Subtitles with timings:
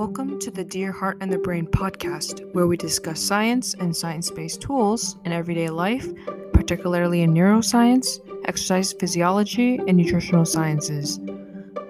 [0.00, 4.30] Welcome to the Dear Heart and the Brain podcast, where we discuss science and science
[4.30, 6.08] based tools in everyday life,
[6.54, 11.20] particularly in neuroscience, exercise physiology, and nutritional sciences.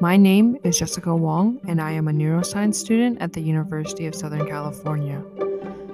[0.00, 4.16] My name is Jessica Wong, and I am a neuroscience student at the University of
[4.16, 5.22] Southern California.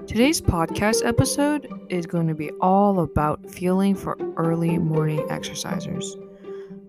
[0.06, 6.06] Today's podcast episode is going to be all about fueling for early morning exercisers.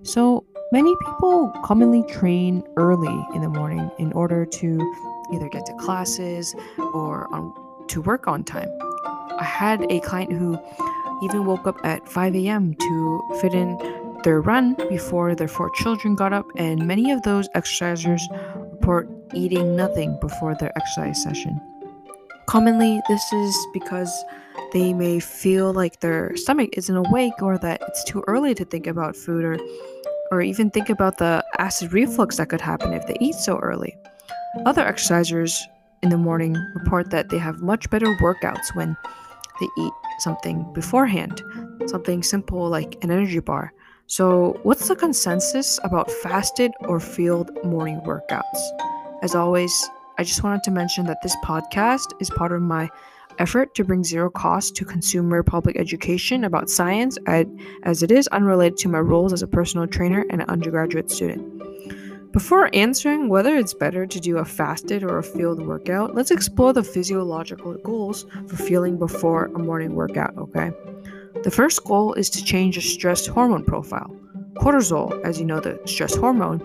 [0.04, 5.74] So, Many people commonly train early in the morning in order to either get to
[5.76, 6.56] classes
[6.94, 7.54] or on,
[7.88, 8.70] to work on time.
[9.40, 10.58] I had a client who
[11.24, 12.76] even woke up at 5 a.m.
[12.76, 13.78] to fit in
[14.24, 18.22] their run before their four children got up, and many of those exercisers
[18.72, 21.60] report eating nothing before their exercise session.
[22.48, 24.12] Commonly, this is because
[24.74, 28.88] they may feel like their stomach isn't awake or that it's too early to think
[28.88, 29.58] about food or
[30.32, 33.98] or even think about the acid reflux that could happen if they eat so early.
[34.66, 35.60] Other exercisers
[36.04, 38.96] in the morning report that they have much better workouts when
[39.60, 41.42] they eat something beforehand,
[41.88, 43.74] something simple like an energy bar.
[44.08, 48.60] So, what's the consensus about fasted or field morning workouts?
[49.22, 49.72] As always,
[50.18, 52.90] I just wanted to mention that this podcast is part of my
[53.40, 57.18] effort to bring zero cost to consumer public education about science,
[57.84, 61.57] as it is unrelated to my roles as a personal trainer and an undergraduate student.
[62.38, 66.72] Before answering whether it's better to do a fasted or a field workout, let's explore
[66.72, 70.70] the physiological goals for feeling before a morning workout, okay?
[71.42, 74.16] The first goal is to change your stress hormone profile.
[74.54, 76.62] Cortisol, as you know, the stress hormone,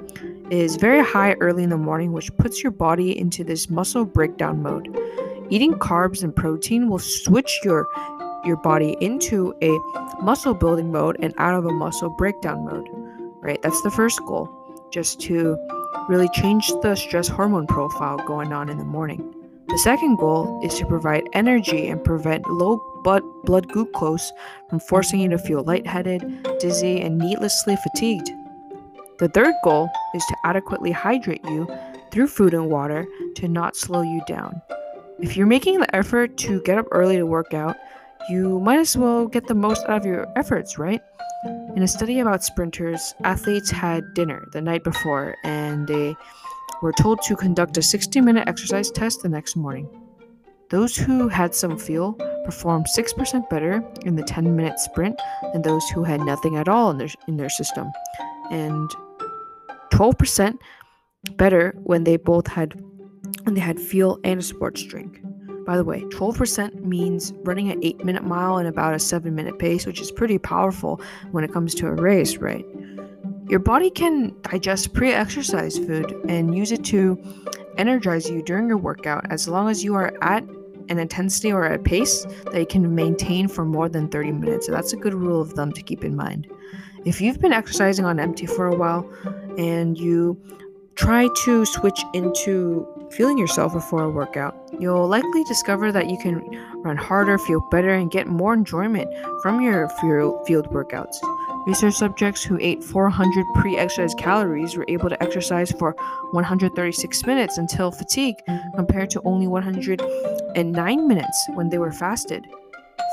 [0.51, 4.63] is very high early in the morning, which puts your body into this muscle breakdown
[4.63, 4.95] mode.
[5.49, 7.89] Eating carbs and protein will switch your
[8.45, 9.71] your body into a
[10.23, 12.87] muscle building mode and out of a muscle breakdown mode.
[13.41, 13.61] Right?
[13.63, 14.51] That's the first goal,
[14.93, 15.57] just to
[16.09, 19.35] really change the stress hormone profile going on in the morning.
[19.69, 23.23] The second goal is to provide energy and prevent low blood,
[23.69, 24.33] glucose
[24.69, 28.31] from forcing you to feel lightheaded, dizzy, and needlessly fatigued.
[29.19, 31.67] The third goal is to adequately hydrate you
[32.11, 33.07] through food and water
[33.37, 34.61] to not slow you down.
[35.21, 37.77] If you're making the effort to get up early to work out,
[38.29, 41.01] you might as well get the most out of your efforts, right?
[41.75, 46.15] In a study about sprinters, athletes had dinner the night before and they
[46.83, 49.89] were told to conduct a 60 minute exercise test the next morning.
[50.69, 52.13] Those who had some fuel
[52.45, 55.19] performed 6% better in the 10 minute sprint
[55.53, 57.91] than those who had nothing at all in their, in their system,
[58.51, 58.91] and
[59.93, 60.59] 12%
[61.37, 62.75] better when they both had
[63.47, 65.21] and they had fuel and a sports drink.
[65.65, 69.59] By the way, 12% means running an 8 minute mile in about a 7 minute
[69.59, 71.01] pace, which is pretty powerful
[71.31, 72.67] when it comes to a race, right?
[73.49, 77.23] Your body can digest pre exercise food and use it to
[77.77, 80.45] energize you during your workout as long as you are at
[80.89, 84.67] an intensity or a pace that you can maintain for more than 30 minutes.
[84.67, 86.49] So that's a good rule of thumb to keep in mind.
[87.05, 89.09] If you've been exercising on empty for a while
[89.59, 90.41] and you
[90.95, 94.57] try to switch into feeling yourself before a workout.
[94.79, 96.43] You'll likely discover that you can
[96.83, 99.09] run harder, feel better, and get more enjoyment
[99.43, 101.17] from your field workouts.
[101.67, 105.95] Research subjects who ate 400 pre exercise calories were able to exercise for
[106.33, 108.37] 136 minutes until fatigue,
[108.75, 112.47] compared to only 109 minutes when they were fasted.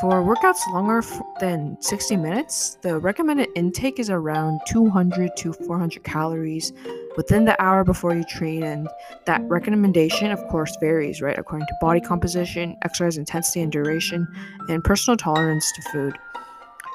[0.01, 1.03] For workouts longer
[1.41, 6.71] than 60 minutes, the recommended intake is around 200 to 400 calories
[7.17, 8.87] within the hour before you train, and
[9.25, 14.27] that recommendation, of course, varies, right, according to body composition, exercise intensity and duration,
[14.69, 16.17] and personal tolerance to food.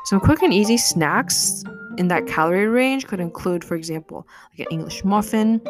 [0.06, 1.64] Some quick and easy snacks
[1.96, 5.60] in that calorie range could include, for example, like an English muffin,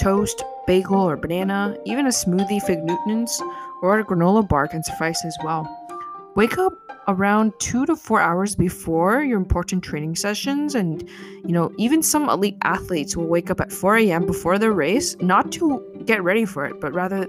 [0.00, 3.40] toast, bagel, or banana, even a smoothie, fig Newtons,
[3.82, 5.87] or a granola bar can suffice as well.
[6.36, 6.72] Wake up
[7.08, 10.74] around two to four hours before your important training sessions.
[10.74, 11.08] And,
[11.42, 14.26] you know, even some elite athletes will wake up at 4 a.m.
[14.26, 17.26] before their race, not to get ready for it, but rather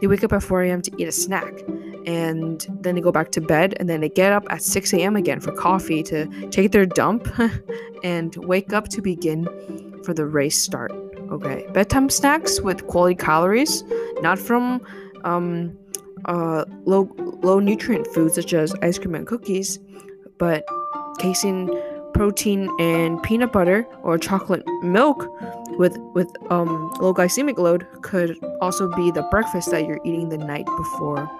[0.00, 0.82] they wake up at 4 a.m.
[0.82, 1.52] to eat a snack.
[2.04, 5.16] And then they go back to bed, and then they get up at 6 a.m.
[5.16, 7.26] again for coffee to take their dump
[8.04, 9.46] and wake up to begin
[10.04, 10.92] for the race start.
[11.30, 11.66] Okay.
[11.72, 13.84] Bedtime snacks with quality calories,
[14.20, 14.84] not from
[15.24, 15.78] um,
[16.26, 17.08] uh, low
[17.42, 19.78] low nutrient foods such as ice cream and cookies,
[20.38, 20.64] but
[21.18, 21.70] casein,
[22.14, 25.28] protein, and peanut butter or chocolate milk
[25.78, 30.38] with with um, low glycemic load could also be the breakfast that you're eating the
[30.38, 31.30] night before.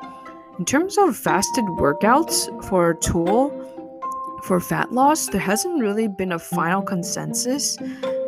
[0.59, 3.51] In terms of fasted workouts for a tool
[4.45, 7.79] for fat loss, there hasn't really been a final consensus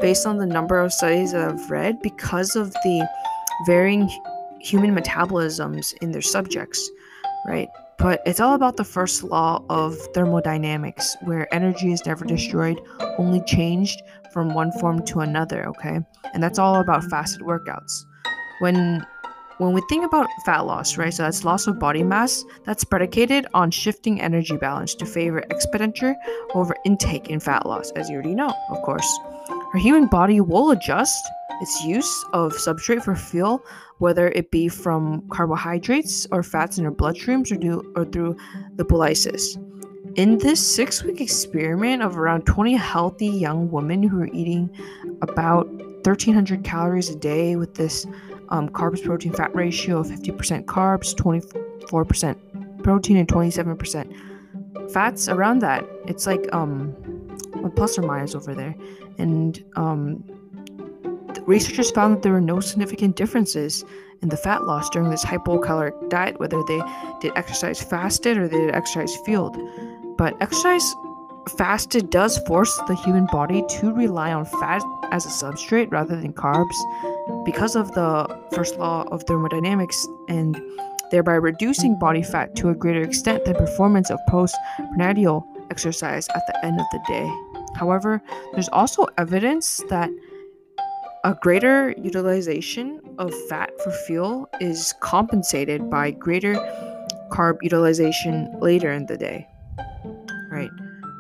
[0.01, 3.09] based on the number of studies that I've read because of the
[3.67, 4.09] varying
[4.65, 6.91] human metabolisms in their subjects,
[7.47, 7.69] right?
[7.99, 12.81] But it's all about the first law of thermodynamics, where energy is never destroyed,
[13.19, 14.03] only changed
[14.33, 16.01] from one form to another, okay?
[16.33, 18.05] And that's all about fasted workouts.
[18.61, 19.07] When
[19.59, 23.47] when we think about fat loss, right, so that's loss of body mass, that's predicated
[23.55, 26.17] on shifting energy balance to favor expenditure
[26.55, 29.07] over intake in fat loss, as you already know, of course.
[29.75, 31.27] Our human body will adjust
[31.61, 33.61] its use of substrate for fuel,
[33.99, 38.37] whether it be from carbohydrates or fats in our bloodstreams or, do, or through
[38.77, 39.57] lipolysis.
[40.17, 44.71] In this six week experiment of around 20 healthy young women who are eating
[45.23, 48.07] about 1300 calories a day with this
[48.51, 55.85] um, carbs protein fat ratio of 50% carbs, 24% protein, and 27% fats around that.
[56.07, 56.95] It's like um,
[57.71, 58.75] plus or minus over there.
[59.19, 60.25] And um,
[61.47, 63.85] researchers found that there were no significant differences
[64.23, 66.81] in the fat loss during this hypocaloric diet, whether they
[67.21, 69.57] did exercise fasted or they did exercise fueled.
[70.17, 70.95] But exercise
[71.59, 76.33] fasted does force the human body to rely on fat as a substrate rather than
[76.33, 76.75] carbs
[77.45, 80.61] because of the first law of thermodynamics and
[81.11, 86.65] thereby reducing body fat to a greater extent than performance of postprandial exercise at the
[86.65, 87.44] end of the day.
[87.75, 88.23] However,
[88.53, 90.11] there's also evidence that
[91.25, 96.55] a greater utilization of fat for fuel is compensated by greater
[97.31, 99.49] carb utilization later in the day.
[100.51, 100.71] Right.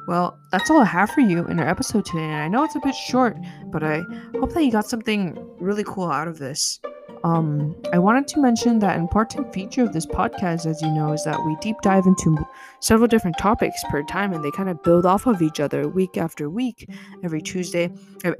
[0.06, 2.22] Well, that's all I have for you in our episode today.
[2.22, 3.36] And I know it's a bit short,
[3.66, 4.02] but I
[4.38, 6.78] hope that you got something really cool out of this.
[7.24, 11.14] Um, I wanted to mention that an important feature of this podcast, as you know,
[11.14, 12.36] is that we deep dive into
[12.80, 16.18] several different topics per time and they kind of build off of each other week
[16.18, 16.86] after week,
[17.22, 17.90] every Tuesday,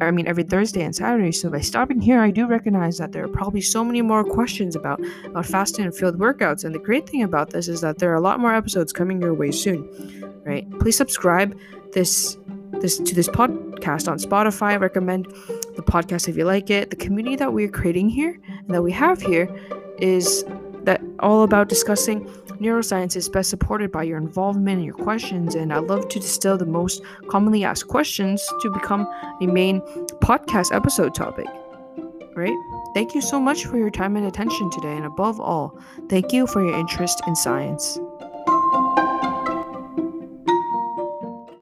[0.02, 1.32] I mean, every Thursday and Saturday.
[1.32, 4.76] So by stopping here, I do recognize that there are probably so many more questions
[4.76, 6.64] about, about fasting and field workouts.
[6.64, 9.18] And the great thing about this is that there are a lot more episodes coming
[9.18, 9.88] your way soon,
[10.44, 10.70] right?
[10.78, 11.58] Please subscribe
[11.92, 12.36] this
[12.80, 14.78] this to this podcast on Spotify.
[14.80, 15.26] Recommend
[15.76, 16.90] the podcast if you like it.
[16.90, 19.48] The community that we're creating here that we have here
[19.98, 20.44] is
[20.84, 22.24] that all about discussing
[22.60, 26.56] neuroscience is best supported by your involvement and your questions and i love to distill
[26.56, 29.06] the most commonly asked questions to become
[29.40, 29.80] a main
[30.20, 31.46] podcast episode topic
[32.36, 32.56] right?
[32.94, 35.78] Thank you so much for your time and attention today and above all
[36.08, 37.98] thank you for your interest in science